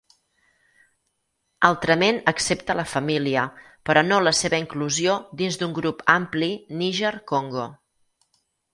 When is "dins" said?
5.43-5.63